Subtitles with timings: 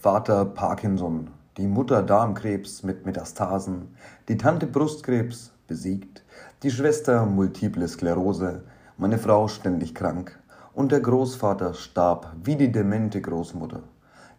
[0.00, 3.96] Vater Parkinson, die Mutter Darmkrebs mit Metastasen,
[4.28, 6.22] die Tante Brustkrebs besiegt,
[6.62, 8.62] die Schwester Multiple Sklerose,
[8.96, 10.38] meine Frau ständig krank
[10.72, 13.82] und der Großvater starb wie die demente Großmutter.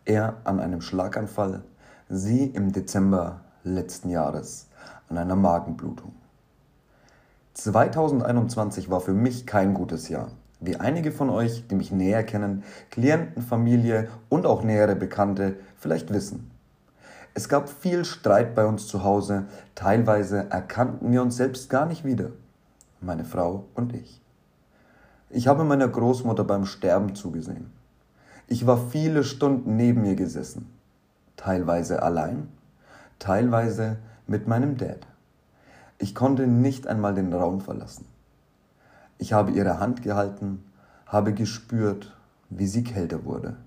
[0.05, 1.63] Er an einem Schlaganfall,
[2.07, 4.69] sie im Dezember letzten Jahres
[5.09, 6.13] an einer Magenblutung.
[7.55, 10.29] 2021 war für mich kein gutes Jahr.
[10.61, 16.13] Wie einige von euch, die mich näher kennen, Klienten, Familie und auch nähere Bekannte vielleicht
[16.13, 16.51] wissen.
[17.33, 19.45] Es gab viel Streit bei uns zu Hause,
[19.75, 22.31] teilweise erkannten wir uns selbst gar nicht wieder,
[22.99, 24.21] meine Frau und ich.
[25.29, 27.71] Ich habe meiner Großmutter beim Sterben zugesehen.
[28.47, 30.69] Ich war viele Stunden neben ihr gesessen,
[31.37, 32.49] teilweise allein,
[33.19, 35.07] teilweise mit meinem Dad.
[35.99, 38.05] Ich konnte nicht einmal den Raum verlassen.
[39.21, 40.63] Ich habe ihre Hand gehalten,
[41.05, 42.15] habe gespürt,
[42.49, 43.57] wie sie kälter wurde,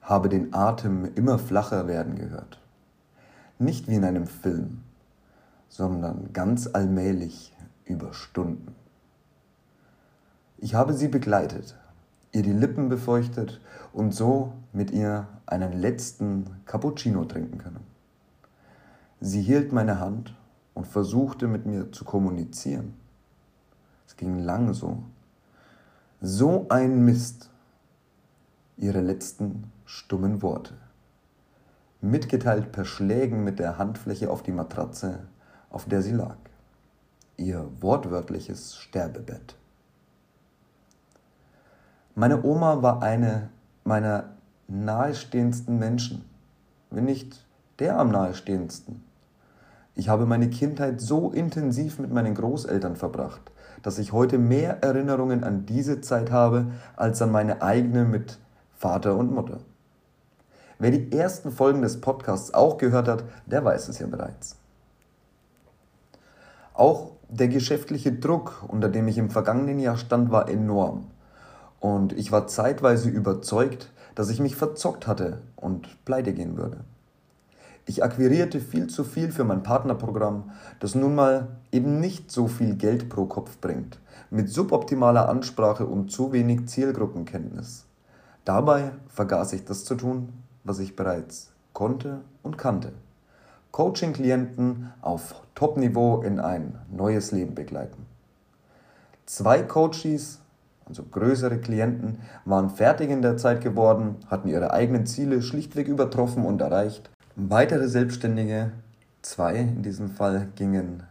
[0.00, 2.60] habe den Atem immer flacher werden gehört.
[3.58, 4.82] Nicht wie in einem Film,
[5.68, 7.52] sondern ganz allmählich
[7.84, 8.76] über Stunden.
[10.56, 11.76] Ich habe sie begleitet,
[12.30, 13.60] ihr die Lippen befeuchtet
[13.92, 17.84] und so mit ihr einen letzten Cappuccino trinken können.
[19.20, 20.36] Sie hielt meine Hand
[20.74, 22.94] und versuchte mit mir zu kommunizieren.
[24.20, 25.02] Ging lang so.
[26.20, 27.48] So ein Mist.
[28.76, 30.74] Ihre letzten stummen Worte.
[32.02, 35.20] Mitgeteilt per Schlägen mit der Handfläche auf die Matratze,
[35.70, 36.36] auf der sie lag.
[37.38, 39.56] Ihr wortwörtliches Sterbebett.
[42.14, 43.48] Meine Oma war eine
[43.84, 44.34] meiner
[44.68, 46.26] nahestehendsten Menschen,
[46.90, 47.46] wenn nicht
[47.78, 49.02] der am nahestehendsten.
[49.94, 53.50] Ich habe meine Kindheit so intensiv mit meinen Großeltern verbracht,
[53.82, 58.38] dass ich heute mehr Erinnerungen an diese Zeit habe als an meine eigene mit
[58.76, 59.58] Vater und Mutter.
[60.78, 64.56] Wer die ersten Folgen des Podcasts auch gehört hat, der weiß es ja bereits.
[66.72, 71.06] Auch der geschäftliche Druck, unter dem ich im vergangenen Jahr stand, war enorm.
[71.78, 76.78] Und ich war zeitweise überzeugt, dass ich mich verzockt hatte und pleite gehen würde.
[77.90, 82.76] Ich akquirierte viel zu viel für mein Partnerprogramm, das nun mal eben nicht so viel
[82.76, 83.98] Geld pro Kopf bringt,
[84.30, 87.86] mit suboptimaler Ansprache und zu wenig Zielgruppenkenntnis.
[88.44, 92.92] Dabei vergaß ich das zu tun, was ich bereits konnte und kannte.
[93.72, 98.06] Coaching-Klienten auf Top-Niveau in ein neues Leben begleiten.
[99.26, 100.38] Zwei Coaches,
[100.86, 106.44] also größere Klienten, waren fertig in der Zeit geworden, hatten ihre eigenen Ziele schlichtweg übertroffen
[106.44, 108.72] und erreicht Weitere Selbstständige,
[109.22, 111.04] zwei in diesem Fall, gingen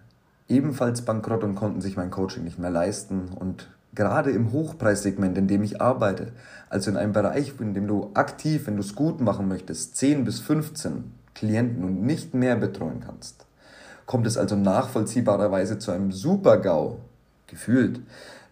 [0.50, 3.30] ebenfalls bankrott und konnten sich mein Coaching nicht mehr leisten.
[3.30, 6.34] Und gerade im Hochpreissegment, in dem ich arbeite,
[6.70, 10.26] also in einem Bereich, in dem du aktiv, wenn du es gut machen möchtest, 10
[10.26, 13.46] bis 15 Klienten und nicht mehr betreuen kannst,
[14.06, 16.98] kommt es also nachvollziehbarerweise zu einem Super-GAU,
[17.48, 18.02] gefühlt,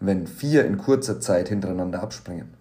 [0.00, 2.57] wenn vier in kurzer Zeit hintereinander abspringen.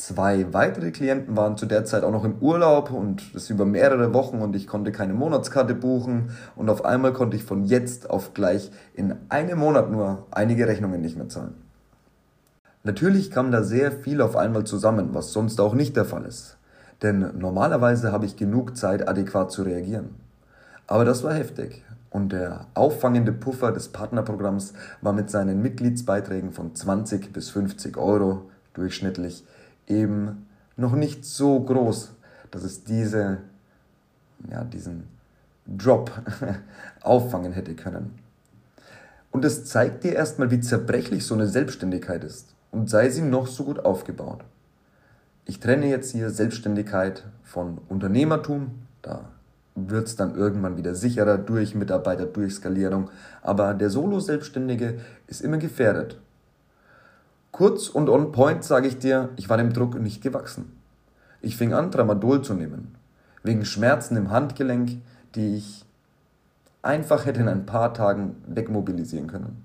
[0.00, 4.14] Zwei weitere Klienten waren zu der Zeit auch noch im Urlaub und das über mehrere
[4.14, 8.32] Wochen und ich konnte keine Monatskarte buchen und auf einmal konnte ich von jetzt auf
[8.32, 11.52] gleich in einem Monat nur einige Rechnungen nicht mehr zahlen.
[12.82, 16.56] Natürlich kam da sehr viel auf einmal zusammen, was sonst auch nicht der Fall ist.
[17.02, 20.14] Denn normalerweise habe ich genug Zeit, adäquat zu reagieren.
[20.86, 21.84] Aber das war heftig.
[22.08, 24.72] Und der auffangende Puffer des Partnerprogramms
[25.02, 29.44] war mit seinen Mitgliedsbeiträgen von 20 bis 50 Euro durchschnittlich
[29.90, 30.46] eben
[30.76, 32.12] noch nicht so groß,
[32.50, 33.38] dass es diese,
[34.50, 35.08] ja, diesen
[35.66, 36.10] Drop
[37.02, 38.18] auffangen hätte können.
[39.30, 43.46] Und es zeigt dir erstmal, wie zerbrechlich so eine Selbstständigkeit ist und sei sie noch
[43.46, 44.42] so gut aufgebaut.
[45.44, 48.70] Ich trenne jetzt hier Selbstständigkeit von Unternehmertum,
[49.02, 49.28] da
[49.76, 53.10] wird es dann irgendwann wieder sicherer durch Mitarbeiter, durch Skalierung,
[53.42, 56.18] aber der Solo-Selbstständige ist immer gefährdet
[57.52, 60.72] Kurz und on point sage ich dir, ich war dem Druck nicht gewachsen.
[61.42, 62.94] Ich fing an, Tramadol zu nehmen.
[63.42, 65.00] Wegen Schmerzen im Handgelenk,
[65.34, 65.84] die ich
[66.82, 69.64] einfach hätte in ein paar Tagen wegmobilisieren können.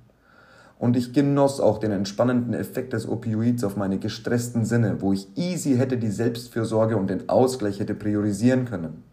[0.77, 5.27] Und ich genoss auch den entspannenden Effekt des Opioids auf meine gestressten Sinne, wo ich
[5.37, 9.03] easy hätte die Selbstfürsorge und den Ausgleich hätte priorisieren können.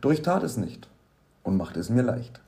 [0.00, 0.88] Doch ich tat es nicht
[1.42, 2.40] und machte es mir leicht.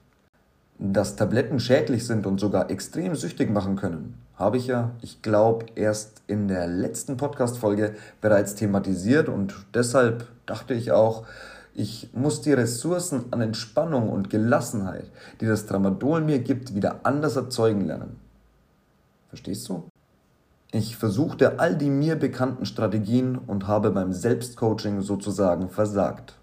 [0.78, 5.66] Dass Tabletten schädlich sind und sogar extrem süchtig machen können, habe ich ja, ich glaube,
[5.76, 11.24] erst in der letzten Podcast-Folge bereits thematisiert und deshalb dachte ich auch,
[11.74, 15.10] ich muss die Ressourcen an Entspannung und Gelassenheit,
[15.40, 18.16] die das Tramadol mir gibt, wieder anders erzeugen lernen.
[19.28, 19.84] Verstehst du?
[20.72, 26.34] Ich versuchte all die mir bekannten Strategien und habe beim Selbstcoaching sozusagen versagt.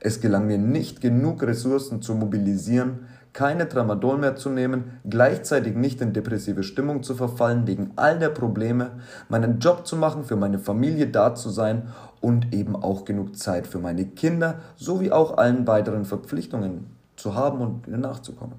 [0.00, 6.00] Es gelang mir nicht genug Ressourcen zu mobilisieren, keine Tramadol mehr zu nehmen, gleichzeitig nicht
[6.00, 8.92] in depressive Stimmung zu verfallen wegen all der Probleme,
[9.28, 11.88] meinen Job zu machen, für meine Familie da zu sein
[12.20, 16.86] und eben auch genug Zeit für meine Kinder sowie auch allen weiteren Verpflichtungen
[17.16, 18.56] zu haben und nachzukommen.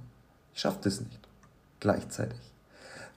[0.53, 1.19] Ich schaffte es nicht.
[1.79, 2.39] Gleichzeitig.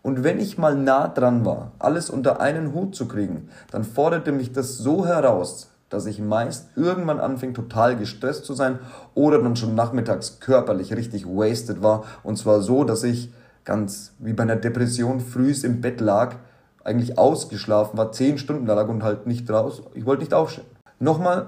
[0.03, 4.33] Und wenn ich mal nah dran war, alles unter einen Hut zu kriegen, dann forderte
[4.33, 8.79] mich das so heraus, dass ich meist irgendwann anfing, total gestresst zu sein
[9.15, 12.05] oder dann schon nachmittags körperlich richtig wasted war.
[12.23, 13.33] Und zwar so, dass ich
[13.65, 16.37] ganz wie bei einer Depression frühs im Bett lag,
[16.83, 19.83] eigentlich ausgeschlafen war, zehn Stunden lag und halt nicht raus.
[19.95, 20.67] Ich wollte nicht aufstehen.
[20.99, 21.47] Nochmal,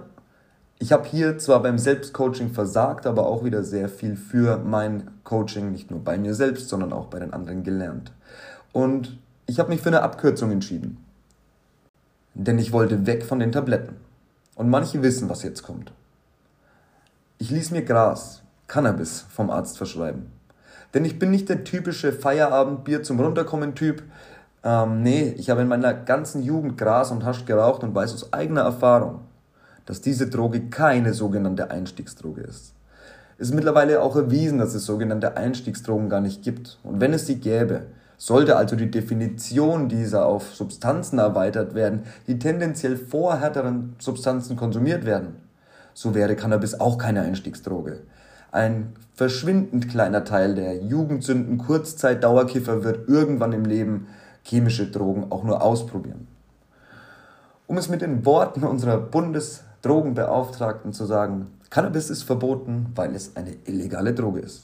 [0.79, 5.73] ich habe hier zwar beim Selbstcoaching versagt, aber auch wieder sehr viel für mein Coaching,
[5.73, 8.13] nicht nur bei mir selbst, sondern auch bei den anderen gelernt.
[8.73, 11.05] Und ich habe mich für eine Abkürzung entschieden.
[12.35, 13.97] Denn ich wollte weg von den Tabletten.
[14.57, 15.93] Und manche wissen, was jetzt kommt.
[17.39, 20.33] Ich ließ mir Gras, Cannabis vom Arzt verschreiben.
[20.95, 24.03] Denn ich bin nicht der typische Feierabendbier zum Runterkommen-Typ.
[24.65, 28.33] Ähm, nee, ich habe in meiner ganzen Jugend Gras und Hasch geraucht und weiß aus
[28.33, 29.21] eigener Erfahrung,
[29.85, 32.73] dass diese Droge keine sogenannte Einstiegsdroge ist.
[33.39, 36.79] Es ist mittlerweile auch erwiesen, dass es sogenannte Einstiegsdrogen gar nicht gibt.
[36.83, 37.83] Und wenn es sie gäbe,
[38.19, 45.05] sollte also die Definition dieser auf Substanzen erweitert werden, die tendenziell vor härteren Substanzen konsumiert
[45.05, 45.37] werden,
[45.95, 48.01] so wäre Cannabis auch keine Einstiegsdroge.
[48.53, 54.07] Ein verschwindend kleiner Teil der Jugendsünden Kurzzeit-Dauerkiffer wird irgendwann im Leben
[54.43, 56.29] chemische Drogen auch nur ausprobieren.
[57.67, 63.55] Um es mit den Worten unserer Bundesdrogenbeauftragten zu sagen, Cannabis ist verboten, weil es eine
[63.65, 64.63] illegale Droge ist.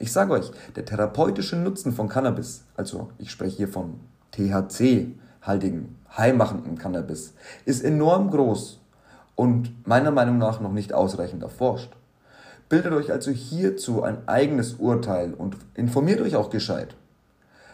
[0.00, 3.94] Ich sage euch, der therapeutische Nutzen von Cannabis, also ich spreche hier von
[4.30, 7.34] THC-haltigen, heimachenden Cannabis,
[7.64, 8.80] ist enorm groß
[9.34, 11.96] und meiner Meinung nach noch nicht ausreichend erforscht.
[12.68, 16.94] Bildet euch also hierzu ein eigenes Urteil und informiert euch auch gescheit.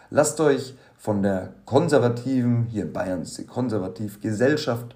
[0.09, 4.95] Lasst euch von der konservativen, hier in Bayern ist sie konservativ, Gesellschaft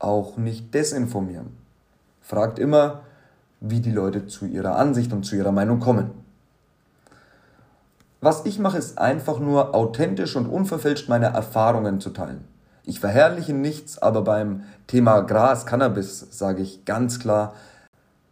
[0.00, 1.56] auch nicht desinformieren.
[2.20, 3.02] Fragt immer,
[3.60, 6.23] wie die Leute zu ihrer Ansicht und zu ihrer Meinung kommen.
[8.24, 12.42] Was ich mache, ist einfach nur authentisch und unverfälscht meine Erfahrungen zu teilen.
[12.86, 17.52] Ich verherrliche nichts, aber beim Thema Gras, Cannabis sage ich ganz klar,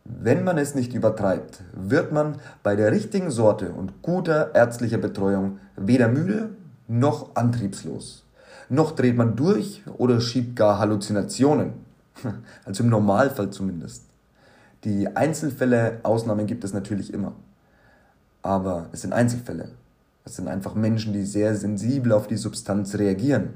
[0.07, 5.59] wenn man es nicht übertreibt, wird man bei der richtigen Sorte und guter ärztlicher Betreuung
[5.77, 6.57] weder müde
[6.89, 8.25] noch antriebslos.
[8.71, 11.75] Noch dreht man durch oder schiebt gar Halluzinationen.
[12.65, 14.07] Also im Normalfall zumindest.
[14.85, 17.35] Die Einzelfälle, Ausnahmen gibt es natürlich immer.
[18.41, 19.69] Aber es sind Einzelfälle.
[20.25, 23.55] Das sind einfach Menschen, die sehr sensibel auf die Substanz reagieren,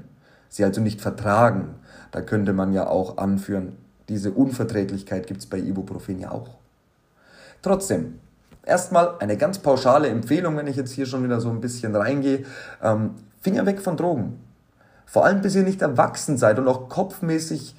[0.49, 1.75] sie also nicht vertragen.
[2.11, 3.73] Da könnte man ja auch anführen,
[4.09, 6.57] diese Unverträglichkeit gibt es bei Ibuprofen ja auch.
[7.61, 8.19] Trotzdem,
[8.63, 12.45] erstmal eine ganz pauschale Empfehlung, wenn ich jetzt hier schon wieder so ein bisschen reingehe.
[12.81, 13.11] Ähm,
[13.41, 14.39] Finger weg von Drogen.
[15.05, 17.75] Vor allem bis ihr nicht erwachsen seid und auch kopfmäßig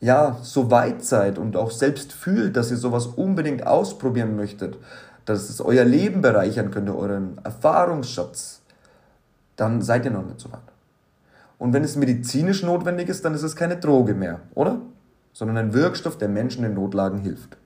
[0.00, 4.78] ja, so weit seid und auch selbst fühlt, dass ihr sowas unbedingt ausprobieren möchtet
[5.30, 8.62] dass es euer Leben bereichern könnte, euren Erfahrungsschatz,
[9.54, 10.60] dann seid ihr noch nicht so weit.
[11.56, 14.80] Und wenn es medizinisch notwendig ist, dann ist es keine Droge mehr, oder?
[15.32, 17.58] Sondern ein Wirkstoff, der Menschen in Notlagen hilft.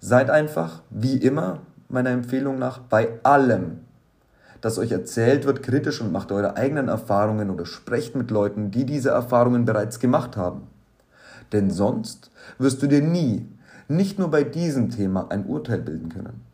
[0.00, 3.80] Seid einfach, wie immer, meiner Empfehlung nach, bei allem,
[4.62, 8.86] das euch erzählt wird, kritisch und macht eure eigenen Erfahrungen oder sprecht mit Leuten, die
[8.86, 10.68] diese Erfahrungen bereits gemacht haben.
[11.52, 13.46] Denn sonst wirst du dir nie,
[13.88, 16.51] nicht nur bei diesem Thema, ein Urteil bilden können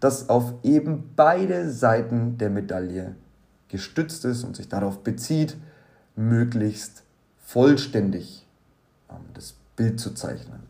[0.00, 3.14] das auf eben beide Seiten der Medaille
[3.68, 5.56] gestützt ist und sich darauf bezieht,
[6.16, 7.04] möglichst
[7.38, 8.46] vollständig
[9.10, 10.60] ähm, das Bild zu zeichnen.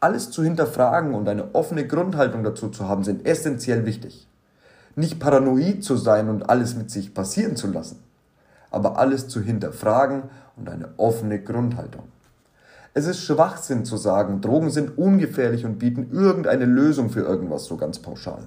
[0.00, 4.28] Alles zu hinterfragen und eine offene Grundhaltung dazu zu haben, sind essentiell wichtig.
[4.94, 8.02] Nicht paranoid zu sein und alles mit sich passieren zu lassen,
[8.70, 10.24] aber alles zu hinterfragen
[10.56, 12.04] und eine offene Grundhaltung.
[12.94, 17.76] Es ist Schwachsinn zu sagen, Drogen sind ungefährlich und bieten irgendeine Lösung für irgendwas so
[17.76, 18.46] ganz pauschal.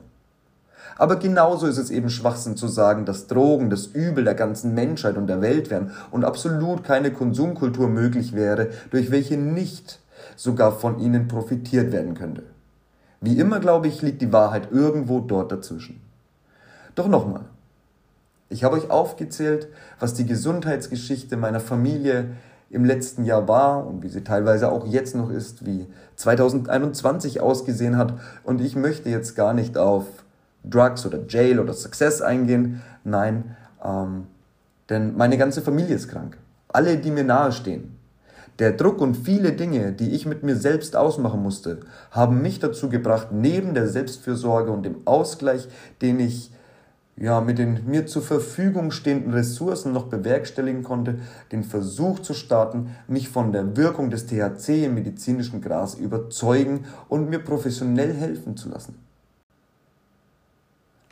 [0.97, 5.17] Aber genauso ist es eben Schwachsinn zu sagen, dass Drogen das Übel der ganzen Menschheit
[5.17, 9.99] und der Welt wären und absolut keine Konsumkultur möglich wäre, durch welche nicht
[10.35, 12.43] sogar von ihnen profitiert werden könnte.
[13.19, 16.01] Wie immer, glaube ich, liegt die Wahrheit irgendwo dort dazwischen.
[16.95, 17.45] Doch nochmal.
[18.49, 19.69] Ich habe euch aufgezählt,
[19.99, 22.31] was die Gesundheitsgeschichte meiner Familie
[22.71, 27.97] im letzten Jahr war und wie sie teilweise auch jetzt noch ist, wie 2021 ausgesehen
[27.97, 28.13] hat.
[28.43, 30.05] Und ich möchte jetzt gar nicht auf
[30.63, 32.81] Drugs oder Jail oder Success eingehen.
[33.03, 34.27] Nein, ähm,
[34.89, 36.37] Denn meine ganze Familie ist krank.
[36.69, 37.97] Alle, die mir nahestehen.
[38.59, 41.79] Der Druck und viele Dinge, die ich mit mir selbst ausmachen musste,
[42.11, 45.67] haben mich dazu gebracht, neben der Selbstfürsorge und dem Ausgleich,
[46.01, 46.50] den ich
[47.21, 51.19] ja, mit den mir zur Verfügung stehenden Ressourcen noch bewerkstelligen konnte,
[51.51, 57.29] den Versuch zu starten, mich von der Wirkung des THC im medizinischen Gras überzeugen und
[57.29, 58.95] mir professionell helfen zu lassen.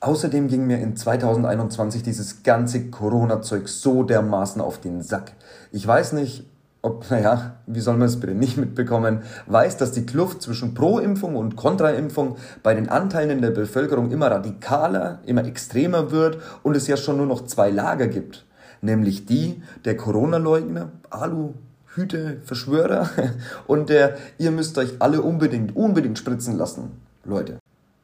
[0.01, 5.34] Außerdem ging mir in 2021 dieses ganze Corona-Zeug so dermaßen auf den Sack.
[5.72, 6.50] Ich weiß nicht,
[6.82, 11.36] ob, naja, wie soll man es bitte nicht mitbekommen, weiß, dass die Kluft zwischen Pro-Impfung
[11.36, 16.88] und Kontra-Impfung bei den Anteilen in der Bevölkerung immer radikaler, immer extremer wird und es
[16.88, 18.46] ja schon nur noch zwei Lager gibt.
[18.82, 21.54] Nämlich die der Corona-Leugner, Alu,
[21.96, 23.10] Hüte, Verschwörer
[23.68, 26.92] und der, ihr müsst euch alle unbedingt, unbedingt spritzen lassen,
[27.26, 27.58] Leute.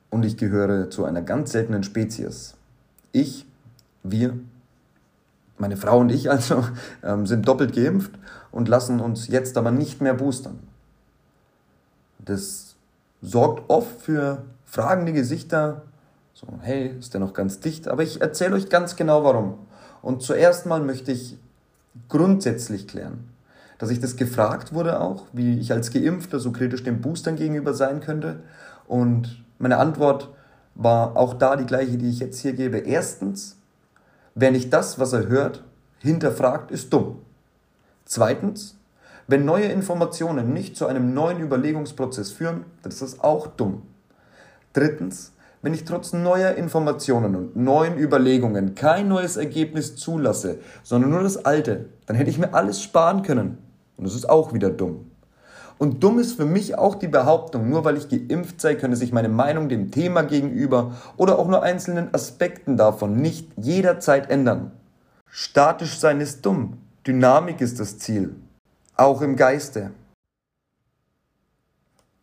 [0.09, 2.55] Und ich gehöre zu einer ganz seltenen Spezies.
[3.13, 3.45] Ich,
[4.03, 4.37] wir,
[5.57, 6.65] meine Frau und ich also
[7.03, 8.11] ähm, sind doppelt geimpft
[8.55, 10.59] und lassen uns jetzt aber nicht mehr boostern.
[12.17, 12.75] Das
[13.21, 15.83] sorgt oft für fragende Gesichter.
[16.33, 17.87] So, hey, ist der noch ganz dicht?
[17.87, 19.59] Aber ich erzähle euch ganz genau warum.
[20.01, 21.37] Und zuerst mal möchte ich
[22.09, 23.29] grundsätzlich klären,
[23.77, 27.75] dass ich das gefragt wurde auch, wie ich als Geimpfter so kritisch den Boostern gegenüber
[27.75, 28.39] sein könnte.
[28.87, 30.29] Und meine Antwort
[30.73, 32.79] war auch da die gleiche, die ich jetzt hier gebe.
[32.79, 33.57] Erstens,
[34.37, 35.63] Wer nicht das, was er hört,
[35.99, 37.21] hinterfragt, ist dumm.
[38.05, 38.77] Zweitens,
[39.27, 43.81] wenn neue Informationen nicht zu einem neuen Überlegungsprozess führen, dann ist das auch dumm.
[44.73, 45.33] Drittens,
[45.63, 51.43] wenn ich trotz neuer Informationen und neuen Überlegungen kein neues Ergebnis zulasse, sondern nur das
[51.43, 53.57] alte, dann hätte ich mir alles sparen können.
[53.97, 55.09] Und das ist auch wieder dumm.
[55.79, 59.11] Und dumm ist für mich auch die Behauptung, nur weil ich geimpft sei, könne sich
[59.11, 64.71] meine Meinung dem Thema gegenüber oder auch nur einzelnen Aspekten davon nicht jederzeit ändern.
[65.27, 68.35] Statisch sein ist dumm, Dynamik ist das Ziel,
[68.97, 69.91] auch im Geiste.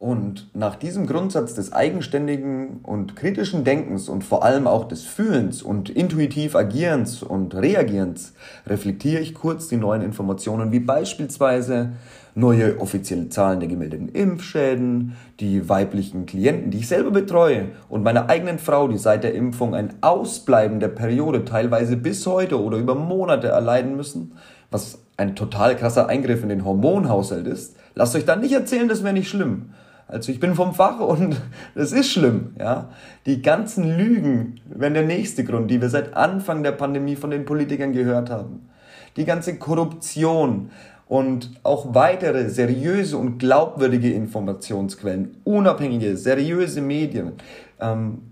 [0.01, 5.63] Und nach diesem Grundsatz des eigenständigen und kritischen Denkens und vor allem auch des Fühlens
[5.63, 8.33] und intuitiv Agierens und Reagierens
[8.67, 11.93] reflektiere ich kurz die neuen Informationen, wie beispielsweise
[12.35, 18.29] neue offizielle Zahlen der gemeldeten Impfschäden, die weiblichen Klienten, die ich selber betreue und meiner
[18.29, 22.97] eigenen Frau, die seit der Impfung ein Ausbleiben der Periode teilweise bis heute oder über
[22.97, 24.33] Monate erleiden müssen,
[24.73, 27.77] was ein total krasser Eingriff in den Hormonhaushalt ist.
[27.95, 29.71] Lasst euch dann nicht erzählen, das wäre nicht schlimm.
[30.09, 31.37] Also ich bin vom Fach und
[31.75, 32.89] das ist schlimm, ja.
[33.27, 37.45] Die ganzen Lügen wären der nächste Grund, die wir seit Anfang der Pandemie von den
[37.45, 38.69] Politikern gehört haben.
[39.17, 40.71] Die ganze Korruption
[41.07, 47.33] und auch weitere seriöse und glaubwürdige Informationsquellen, unabhängige, seriöse Medien,
[47.81, 48.23] ähm,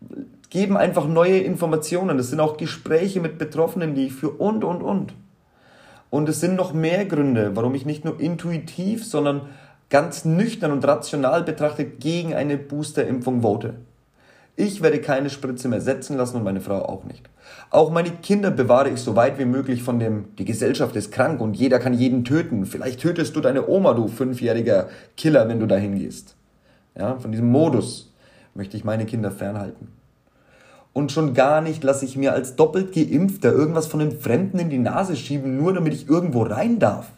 [0.49, 2.16] geben einfach neue Informationen.
[2.16, 5.14] Das sind auch Gespräche mit Betroffenen, die ich führe und, und, und.
[6.11, 9.43] Und es sind noch mehr Gründe, warum ich nicht nur intuitiv, sondern
[9.88, 13.75] ganz nüchtern und rational betrachtet gegen eine Boosterimpfung vote.
[14.57, 17.31] Ich werde keine Spritze mehr setzen lassen und meine Frau auch nicht.
[17.71, 21.40] Auch meine Kinder bewahre ich so weit wie möglich von dem, die Gesellschaft ist krank
[21.40, 22.67] und jeder kann jeden töten.
[22.67, 26.37] Vielleicht tötest du deine Oma, du fünfjähriger Killer, wenn du dahin gehst.
[26.97, 28.12] Ja, von diesem Modus
[28.55, 30.00] möchte ich meine Kinder fernhalten.
[30.92, 34.70] Und schon gar nicht lasse ich mir als doppelt geimpfter irgendwas von den Fremden in
[34.70, 37.12] die Nase schieben, nur damit ich irgendwo rein darf.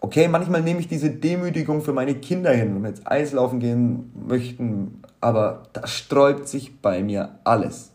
[0.00, 4.12] Okay, manchmal nehme ich diese Demütigung für meine Kinder hin, wenn wir jetzt Eislaufen gehen
[4.28, 7.90] möchten, aber da sträubt sich bei mir alles.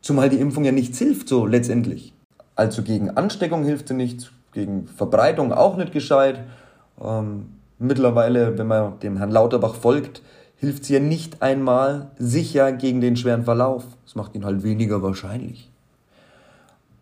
[0.00, 2.12] Zumal die Impfung ja nichts hilft, so letztendlich.
[2.54, 6.44] Also gegen Ansteckung hilft sie nicht, gegen Verbreitung auch nicht gescheit.
[7.02, 10.22] Ähm, mittlerweile, wenn man dem Herrn Lauterbach folgt,
[10.58, 13.84] hilft sie ja nicht einmal sicher gegen den schweren Verlauf.
[14.04, 15.70] Das macht ihn halt weniger wahrscheinlich.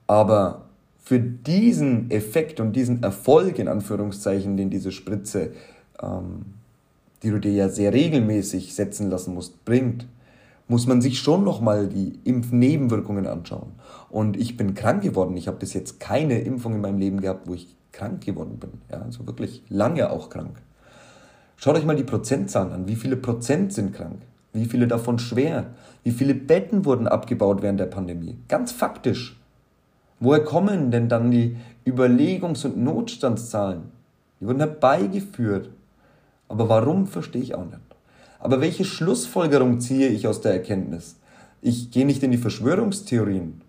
[0.07, 0.67] Aber
[1.03, 5.53] für diesen Effekt und diesen Erfolg in Anführungszeichen, den diese Spritze,
[6.03, 6.47] ähm,
[7.23, 10.07] die du dir ja sehr regelmäßig setzen lassen musst, bringt,
[10.69, 13.73] muss man sich schon nochmal die Impfnebenwirkungen anschauen.
[14.11, 15.37] Und ich bin krank geworden.
[15.37, 18.71] Ich habe bis jetzt keine Impfung in meinem Leben gehabt, wo ich krank geworden bin.
[18.91, 20.61] Ja, also wirklich lange auch krank.
[21.57, 22.89] Schaut euch mal die Prozentzahlen an.
[22.89, 24.21] Wie viele Prozent sind krank?
[24.53, 25.67] Wie viele davon schwer?
[26.03, 28.39] Wie viele Betten wurden abgebaut während der Pandemie?
[28.49, 29.41] Ganz faktisch.
[30.21, 33.83] Woher kommen denn dann die Überlegungs- und Notstandszahlen?
[34.41, 35.71] Die wurden herbeigeführt.
[36.49, 37.81] Aber warum, verstehe ich auch nicht.
[38.39, 41.17] Aber welche Schlussfolgerung ziehe ich aus der Erkenntnis?
[41.63, 43.61] Ich gehe nicht in die Verschwörungstheorien,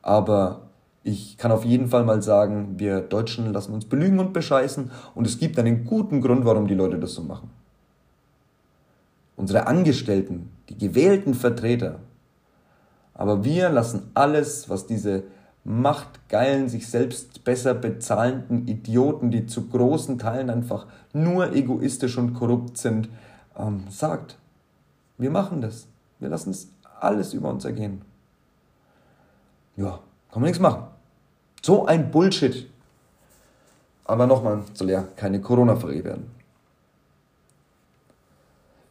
[0.00, 0.65] aber
[1.06, 5.24] ich kann auf jeden Fall mal sagen, wir Deutschen lassen uns belügen und bescheißen und
[5.24, 7.48] es gibt einen guten Grund, warum die Leute das so machen.
[9.36, 12.00] Unsere Angestellten, die gewählten Vertreter.
[13.14, 15.22] Aber wir lassen alles, was diese
[15.62, 22.78] machtgeilen, sich selbst besser bezahlenden Idioten, die zu großen Teilen einfach nur egoistisch und korrupt
[22.78, 23.08] sind,
[23.56, 24.38] ähm, sagt,
[25.18, 25.86] wir machen das.
[26.18, 28.02] Wir lassen es alles über uns ergehen.
[29.76, 30.00] Ja,
[30.32, 30.95] kann man nichts machen.
[31.66, 32.70] So ein Bullshit.
[34.04, 36.30] Aber nochmal, soll ja keine Corona-Folge werden.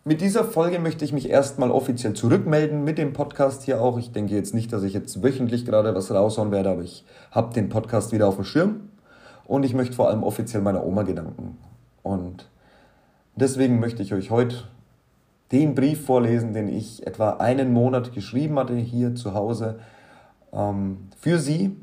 [0.04, 3.98] Mit dieser Folge möchte ich mich erstmal offiziell zurückmelden mit dem Podcast hier auch.
[3.98, 7.54] Ich denke jetzt nicht, dass ich jetzt wöchentlich gerade was raushauen werde, aber ich habe
[7.54, 8.90] den Podcast wieder auf dem Schirm
[9.46, 11.58] und ich möchte vor allem offiziell meiner Oma Gedanken.
[12.04, 12.50] Und
[13.38, 14.66] deswegen möchte ich euch heute
[15.54, 19.80] den Brief vorlesen, den ich etwa einen Monat geschrieben hatte hier zu Hause
[20.52, 21.78] ähm, für sie.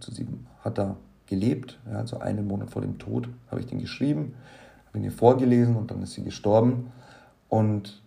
[0.00, 0.26] Zu sie
[0.64, 0.96] hat er
[1.26, 4.34] gelebt, ja, also einen Monat vor dem Tod habe ich den geschrieben,
[4.88, 6.92] habe ihn ihr vorgelesen und dann ist sie gestorben.
[7.48, 8.02] Und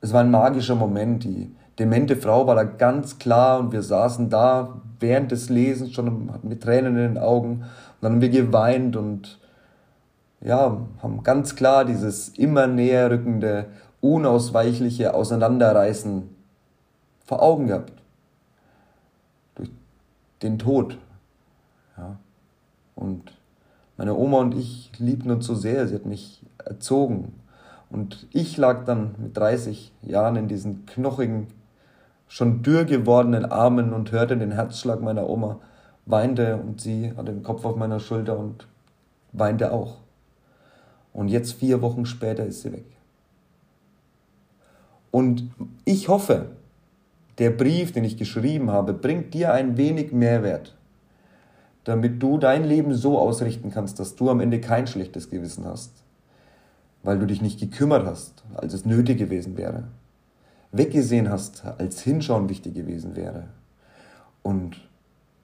[0.00, 1.24] es war ein magischer Moment.
[1.24, 6.30] Die demente Frau war da ganz klar und wir saßen da während des Lesens schon
[6.42, 7.62] mit Tränen in den Augen.
[7.62, 7.62] Und
[8.00, 9.38] dann haben wir geweint und
[10.40, 13.66] ja, haben ganz klar dieses immer näher rückende,
[14.00, 16.28] unausweichliche Auseinanderreißen
[17.24, 18.01] vor Augen gehabt.
[20.42, 20.98] Den Tod.
[21.96, 22.18] Ja.
[22.94, 23.32] Und
[23.96, 25.86] meine Oma und ich liebten uns so sehr.
[25.86, 27.32] Sie hat mich erzogen,
[27.92, 31.48] und ich lag dann mit 30 Jahren in diesen knochigen,
[32.26, 35.60] schon dürr gewordenen Armen und hörte den Herzschlag meiner Oma,
[36.06, 38.66] weinte und sie hatte den Kopf auf meiner Schulter und
[39.32, 39.98] weinte auch.
[41.12, 42.86] Und jetzt vier Wochen später ist sie weg.
[45.10, 45.50] Und
[45.84, 46.46] ich hoffe,
[47.38, 50.76] der Brief, den ich geschrieben habe, bringt dir ein wenig Mehrwert,
[51.84, 56.02] damit du dein Leben so ausrichten kannst, dass du am Ende kein schlechtes Gewissen hast
[57.02, 59.84] weil du dich nicht gekümmert hast, als es nötig gewesen wäre.
[60.70, 63.48] Weggesehen hast, als Hinschauen wichtig gewesen wäre.
[64.42, 64.76] Und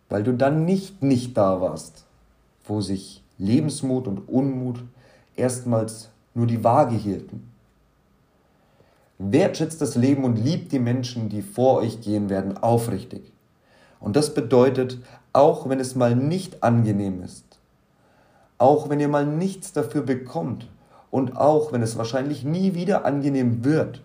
[0.08, 2.04] weil du dann nicht nicht da warst,
[2.64, 4.82] wo sich Lebensmut und Unmut
[5.36, 7.47] erstmals nur die Waage hielten.
[9.18, 13.32] Wertschätzt das Leben und liebt die Menschen, die vor euch gehen werden, aufrichtig.
[14.00, 14.98] Und das bedeutet,
[15.32, 17.58] auch wenn es mal nicht angenehm ist,
[18.58, 20.68] auch wenn ihr mal nichts dafür bekommt,
[21.10, 24.02] und auch wenn es wahrscheinlich nie wieder angenehm wird,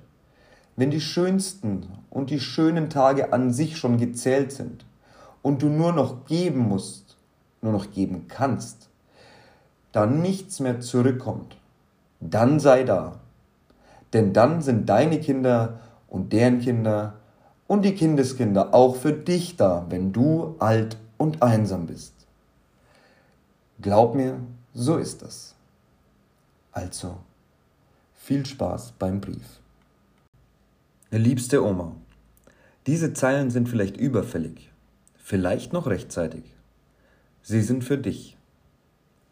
[0.76, 4.86] wenn die schönsten und die schönen Tage an sich schon gezählt sind
[5.41, 7.17] und du nur noch geben musst,
[7.62, 8.89] nur noch geben kannst,
[9.91, 11.58] da nichts mehr zurückkommt,
[12.19, 13.19] dann sei da.
[14.13, 17.15] Denn dann sind deine Kinder und deren Kinder
[17.67, 22.13] und die Kindeskinder auch für dich da, wenn du alt und einsam bist.
[23.82, 24.39] Glaub mir,
[24.73, 25.56] so ist das.
[26.71, 27.17] Also,
[28.15, 29.60] viel Spaß beim Brief.
[31.10, 31.95] Liebste Oma,
[32.88, 34.71] diese Zeilen sind vielleicht überfällig,
[35.15, 36.43] vielleicht noch rechtzeitig.
[37.41, 38.38] Sie sind für dich.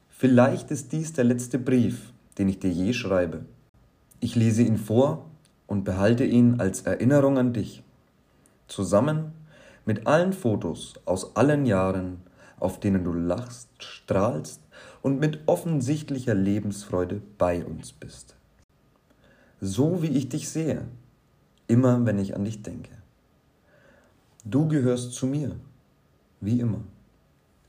[0.10, 3.46] Vielleicht ist dies der letzte Brief, den ich dir je schreibe.
[4.24, 5.26] Ich lese ihn vor
[5.66, 7.84] und behalte ihn als Erinnerung an dich,
[8.68, 9.32] zusammen
[9.84, 12.22] mit allen Fotos aus allen Jahren,
[12.60, 14.62] auf denen du lachst, strahlst
[15.02, 18.36] und mit offensichtlicher Lebensfreude bei uns bist.
[19.60, 20.86] So wie ich dich sehe,
[21.68, 22.92] immer wenn ich an dich denke.
[24.46, 25.56] Du gehörst zu mir,
[26.42, 26.82] wie immer,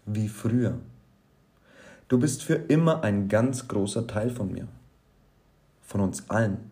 [0.04, 0.78] wie früher.
[2.08, 4.68] Du bist für immer ein ganz großer Teil von mir,
[5.92, 6.70] von uns allen.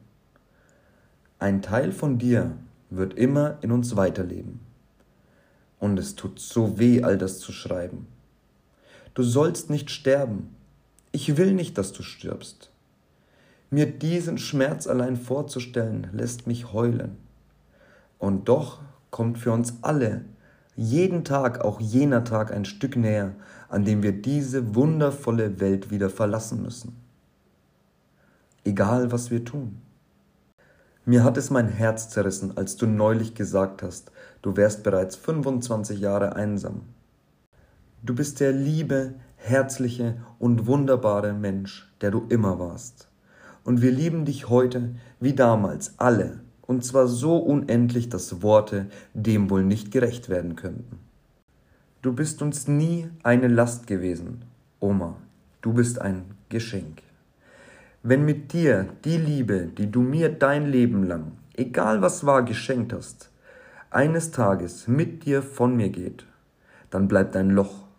[1.39, 2.57] Ein Teil von dir
[2.89, 4.61] wird immer in uns weiterleben.
[5.79, 8.07] Und es tut so weh, all das zu schreiben.
[9.15, 10.57] Du sollst nicht sterben.
[11.13, 12.71] Ich will nicht, dass du stirbst.
[13.71, 17.17] Mir diesen Schmerz allein vorzustellen, lässt mich heulen.
[18.19, 18.81] Und doch
[19.11, 20.25] kommt für uns alle
[20.77, 23.35] jeden Tag, auch jener Tag, ein Stück näher,
[23.69, 27.10] an dem wir diese wundervolle Welt wieder verlassen müssen.
[28.65, 29.81] Egal, was wir tun.
[31.07, 35.99] Mir hat es mein Herz zerrissen, als du neulich gesagt hast, du wärst bereits 25
[35.99, 36.83] Jahre einsam.
[38.03, 43.09] Du bist der liebe, herzliche und wunderbare Mensch, der du immer warst.
[43.65, 49.49] Und wir lieben dich heute wie damals alle, und zwar so unendlich, dass Worte dem
[49.49, 50.99] wohl nicht gerecht werden könnten.
[52.03, 54.45] Du bist uns nie eine Last gewesen,
[54.81, 55.17] Oma,
[55.63, 57.03] du bist ein Geschenk.
[58.03, 62.93] Wenn mit dir die Liebe, die du mir dein Leben lang, egal was war, geschenkt
[62.93, 63.31] hast,
[63.91, 66.25] eines Tages mit dir von mir geht,
[66.91, 67.91] dann bleibt ein Loch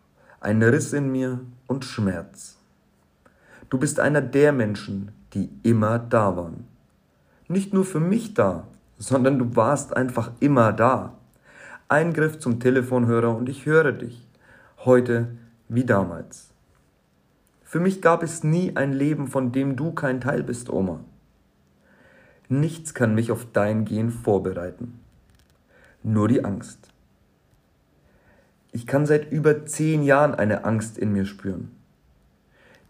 [0.42, 2.58] ein Riss in mir und Schmerz.
[3.70, 6.66] Du bist einer der Menschen, die immer da waren.
[7.48, 11.14] Nicht nur für mich da, sondern du warst einfach immer da.
[11.88, 14.28] Ein Griff zum Telefonhörer und ich höre dich.
[14.84, 15.28] Heute
[15.70, 16.51] wie damals.
[17.72, 21.00] Für mich gab es nie ein Leben, von dem du kein Teil bist, Oma.
[22.50, 25.00] Nichts kann mich auf dein Gehen vorbereiten.
[26.04, 26.90] Nur die Angst.
[28.74, 31.72] Ich kann seit über zehn Jahren eine Angst in mir spüren.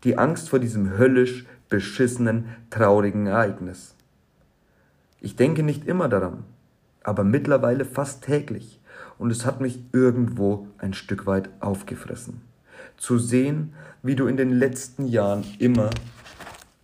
[0.04, 3.94] Die Angst vor diesem höllisch beschissenen, traurigen Ereignis.
[5.20, 6.44] Ich denke nicht immer daran,
[7.04, 8.80] aber mittlerweile fast täglich
[9.20, 12.42] und es hat mich irgendwo ein Stück weit aufgefressen.
[13.02, 15.90] Zu sehen, wie du in den letzten Jahren immer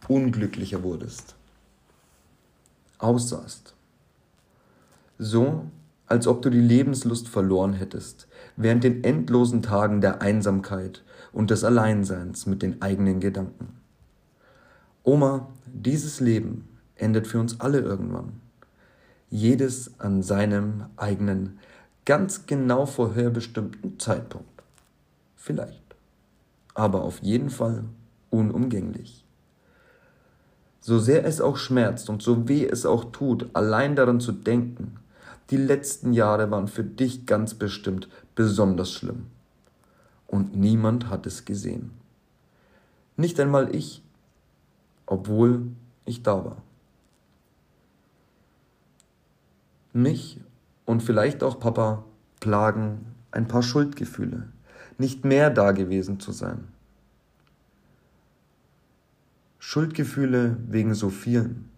[0.07, 1.35] unglücklicher wurdest.
[2.97, 3.75] Aussahst.
[5.19, 5.67] So,
[6.07, 11.03] als ob du die Lebenslust verloren hättest, während den endlosen Tagen der Einsamkeit
[11.33, 13.77] und des Alleinseins mit den eigenen Gedanken.
[15.03, 18.41] Oma, dieses Leben endet für uns alle irgendwann.
[19.29, 21.59] Jedes an seinem eigenen,
[22.05, 24.63] ganz genau vorherbestimmten Zeitpunkt.
[25.35, 25.86] Vielleicht.
[26.77, 27.85] Aber auf jeden Fall
[28.29, 29.25] unumgänglich.
[30.79, 34.99] So sehr es auch schmerzt und so weh es auch tut, allein daran zu denken,
[35.49, 39.25] die letzten Jahre waren für dich ganz bestimmt besonders schlimm.
[40.27, 41.93] Und niemand hat es gesehen.
[43.15, 44.03] Nicht einmal ich,
[45.07, 45.71] obwohl
[46.05, 46.57] ich da war.
[49.93, 50.39] Mich
[50.85, 52.03] und vielleicht auch Papa
[52.39, 54.47] plagen ein paar Schuldgefühle,
[54.97, 56.67] nicht mehr da gewesen zu sein.
[59.59, 61.69] Schuldgefühle wegen so vielen.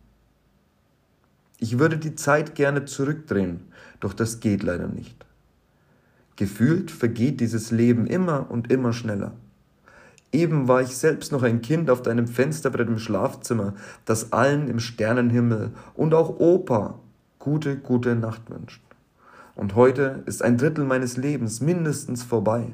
[1.57, 3.61] Ich würde die Zeit gerne zurückdrehen,
[3.99, 5.25] doch das geht leider nicht.
[6.35, 9.33] Gefühlt vergeht dieses Leben immer und immer schneller.
[10.31, 13.73] Eben war ich selbst noch ein Kind auf deinem Fensterbrett im Schlafzimmer,
[14.05, 16.99] das allen im Sternenhimmel und auch Opa
[17.39, 18.83] gute, gute Nacht wünscht.
[19.55, 22.73] Und heute ist ein Drittel meines Lebens mindestens vorbei.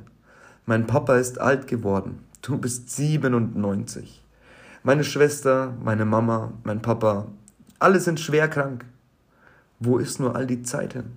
[0.65, 2.19] Mein Papa ist alt geworden.
[2.41, 4.23] Du bist 97.
[4.83, 7.27] Meine Schwester, meine Mama, mein Papa,
[7.79, 8.85] alle sind schwer krank.
[9.79, 11.11] Wo ist nur all die Zeit hin?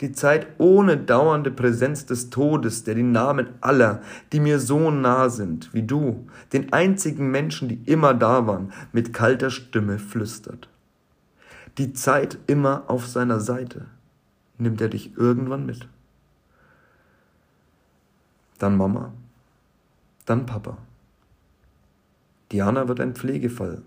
[0.00, 5.28] Die Zeit ohne dauernde Präsenz des Todes, der die Namen aller, die mir so nah
[5.28, 10.68] sind wie du, den einzigen Menschen, die immer da waren, mit kalter Stimme flüstert
[11.78, 13.86] die Zeit immer auf seiner Seite,
[14.58, 15.88] nimmt er dich irgendwann mit.
[18.58, 19.12] Dann Mama,
[20.26, 20.78] dann Papa.
[22.50, 23.82] Diana wird ein Pflegefall,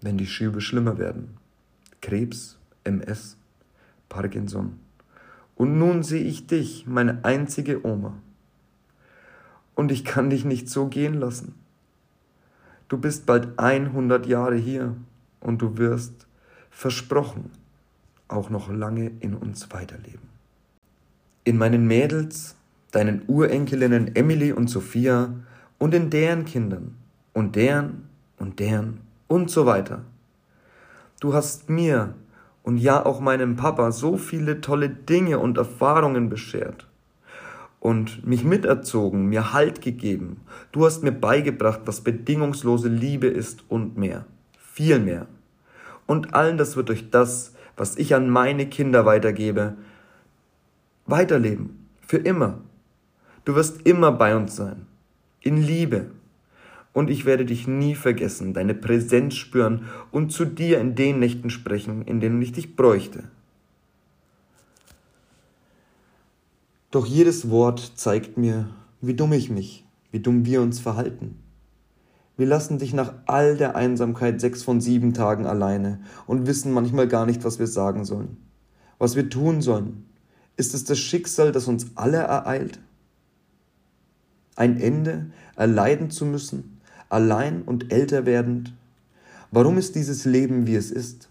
[0.00, 1.36] wenn die Schübe schlimmer werden.
[2.00, 3.36] Krebs, MS,
[4.08, 4.78] Parkinson.
[5.56, 8.14] Und nun sehe ich dich, meine einzige Oma.
[9.74, 11.54] Und ich kann dich nicht so gehen lassen.
[12.88, 14.96] Du bist bald 100 Jahre hier
[15.40, 16.26] und du wirst
[16.70, 17.50] versprochen,
[18.28, 20.28] auch noch lange in uns weiterleben.
[21.44, 22.54] In meinen Mädels,
[22.92, 25.34] deinen Urenkelinnen Emily und Sophia
[25.78, 26.94] und in deren Kindern
[27.32, 30.02] und deren und deren und so weiter.
[31.20, 32.14] Du hast mir
[32.62, 36.86] und ja auch meinem Papa so viele tolle Dinge und Erfahrungen beschert
[37.80, 40.40] und mich miterzogen, mir Halt gegeben.
[40.72, 44.24] Du hast mir beigebracht, was bedingungslose Liebe ist und mehr,
[44.58, 45.26] viel mehr
[46.06, 49.76] und allen das wird durch das, was ich an meine Kinder weitergebe,
[51.06, 51.86] weiterleben.
[52.06, 52.60] Für immer.
[53.46, 54.86] Du wirst immer bei uns sein.
[55.40, 56.10] In Liebe.
[56.92, 61.50] Und ich werde dich nie vergessen, deine Präsenz spüren und zu dir in den Nächten
[61.50, 63.22] sprechen, in denen ich dich bräuchte.
[66.90, 68.68] Doch jedes Wort zeigt mir,
[69.00, 71.38] wie dumm ich mich, wie dumm wir uns verhalten.
[72.36, 77.06] Wir lassen dich nach all der Einsamkeit sechs von sieben Tagen alleine und wissen manchmal
[77.06, 78.38] gar nicht, was wir sagen sollen,
[78.98, 80.04] was wir tun sollen.
[80.56, 82.80] Ist es das Schicksal, das uns alle ereilt?
[84.56, 88.74] Ein Ende erleiden zu müssen, allein und älter werdend?
[89.50, 91.28] Warum ist dieses Leben, wie es ist?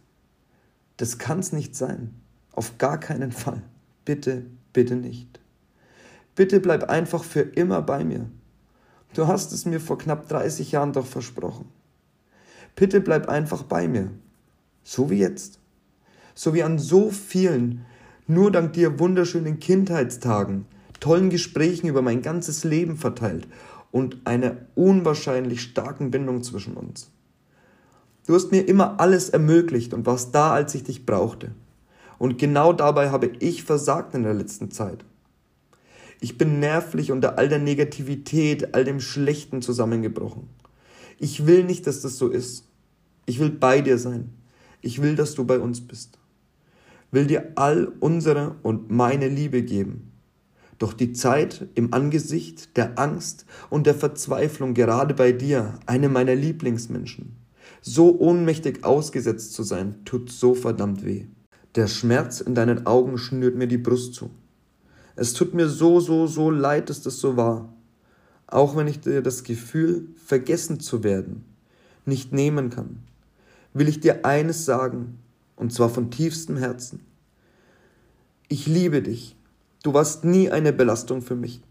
[0.98, 2.14] Das kann's nicht sein.
[2.54, 3.62] Auf gar keinen Fall.
[4.06, 5.40] Bitte, bitte nicht.
[6.36, 8.30] Bitte bleib einfach für immer bei mir.
[9.14, 11.66] Du hast es mir vor knapp 30 Jahren doch versprochen.
[12.76, 14.12] Bitte bleib einfach bei mir.
[14.84, 15.60] So wie jetzt.
[16.34, 17.86] So wie an so vielen,
[18.28, 20.66] nur dank dir wunderschönen Kindheitstagen,
[21.06, 23.48] tollen Gesprächen über mein ganzes Leben verteilt
[23.92, 27.12] und einer unwahrscheinlich starken Bindung zwischen uns.
[28.26, 31.52] Du hast mir immer alles ermöglicht und warst da, als ich dich brauchte.
[32.18, 35.06] Und genau dabei habe ich versagt in der letzten Zeit.
[36.22, 40.50] Ich bin nervlich unter all der Negativität, all dem Schlechten zusammengebrochen.
[41.20, 42.66] Ich will nicht, dass das so ist.
[43.28, 44.34] Ich will bei dir sein.
[44.82, 46.18] Ich will, dass du bei uns bist.
[47.12, 50.15] will dir all unsere und meine Liebe geben.
[50.78, 56.36] Doch die Zeit im Angesicht der Angst und der Verzweiflung gerade bei dir, einem meiner
[56.36, 57.38] Lieblingsmenschen,
[57.82, 61.28] so ohnmächtig ausgesetzt zu sein, tut so verdammt weh.
[61.76, 64.30] Der Schmerz in deinen Augen schnürt mir die Brust zu.
[65.16, 67.74] Es tut mir so, so, so leid, dass das so war.
[68.48, 71.46] Auch wenn ich dir das Gefühl, vergessen zu werden,
[72.06, 73.00] nicht nehmen kann,
[73.74, 75.20] will ich dir eines sagen,
[75.56, 77.00] und zwar von tiefstem Herzen.
[78.48, 79.36] Ich liebe dich.
[79.86, 81.62] Du warst nie eine Belastung für mich.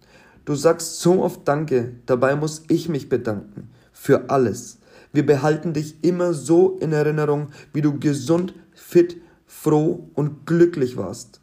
[0.45, 3.71] Du sagst so oft Danke, dabei muss ich mich bedanken.
[3.93, 4.79] Für alles.
[5.13, 11.41] Wir behalten dich immer so in Erinnerung, wie du gesund, fit, froh und glücklich warst.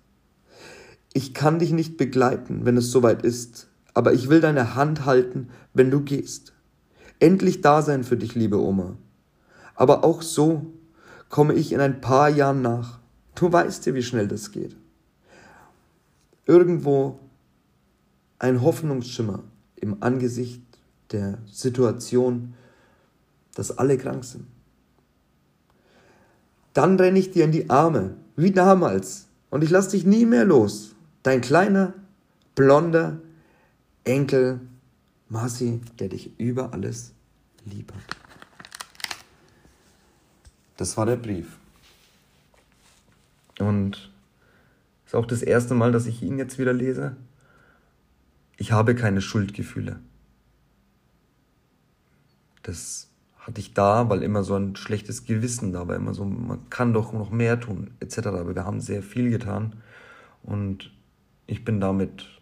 [1.11, 5.49] Ich kann dich nicht begleiten, wenn es soweit ist, aber ich will deine Hand halten,
[5.73, 6.53] wenn du gehst.
[7.19, 8.95] Endlich da sein für dich, liebe Oma.
[9.75, 10.67] Aber auch so
[11.27, 12.99] komme ich in ein paar Jahren nach.
[13.35, 14.77] Du weißt ja, wie schnell das geht.
[16.51, 17.17] Irgendwo
[18.37, 19.41] ein Hoffnungsschimmer
[19.77, 20.61] im Angesicht
[21.13, 22.55] der Situation,
[23.55, 24.47] dass alle krank sind.
[26.73, 30.43] Dann renne ich dir in die Arme, wie damals, und ich lass dich nie mehr
[30.43, 30.93] los.
[31.23, 31.93] Dein kleiner,
[32.53, 33.21] blonder
[34.03, 34.59] Enkel
[35.29, 37.13] Marci, der dich über alles
[37.63, 38.17] lieb hat.
[40.75, 41.57] Das war der Brief.
[43.57, 44.10] Und
[45.11, 47.17] ist auch das erste Mal, dass ich ihn jetzt wieder lese.
[48.55, 49.99] Ich habe keine Schuldgefühle.
[52.63, 56.69] Das hatte ich da, weil immer so ein schlechtes Gewissen da war, immer so, man
[56.69, 58.19] kann doch noch mehr tun, etc.
[58.27, 59.75] Aber wir haben sehr viel getan
[60.43, 60.93] und
[61.45, 62.39] ich bin damit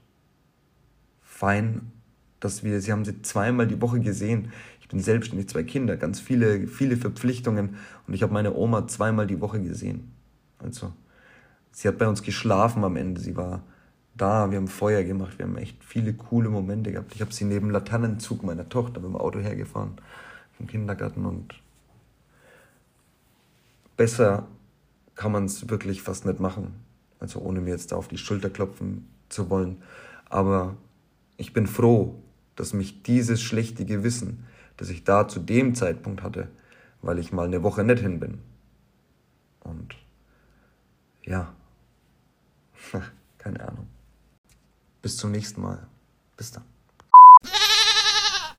[1.23, 1.91] fein,
[2.39, 4.51] dass wir, sie haben sie zweimal die Woche gesehen.
[4.79, 9.25] Ich bin selbstständig, zwei Kinder, ganz viele, viele Verpflichtungen und ich habe meine Oma zweimal
[9.25, 10.11] die Woche gesehen.
[10.59, 10.93] Also,
[11.71, 13.61] sie hat bei uns geschlafen am Ende, sie war
[14.15, 17.15] da, wir haben Feuer gemacht, wir haben echt viele coole Momente gehabt.
[17.15, 19.93] Ich habe sie neben Laternenzug meiner Tochter mit dem Auto hergefahren
[20.59, 21.53] im Kindergarten und
[23.95, 24.47] besser
[25.15, 26.73] kann man es wirklich fast nicht machen.
[27.19, 29.81] Also ohne mir jetzt da auf die Schulter klopfen zu wollen.
[30.29, 30.75] Aber
[31.37, 32.15] ich bin froh,
[32.55, 34.45] dass mich dieses schlechte Gewissen,
[34.77, 36.49] das ich da zu dem Zeitpunkt hatte,
[37.01, 38.39] weil ich mal eine Woche nicht hin bin.
[39.61, 39.95] Und
[41.23, 41.53] ja,
[43.37, 43.87] keine Ahnung.
[45.01, 45.87] Bis zum nächsten Mal.
[46.35, 46.63] Bis dann.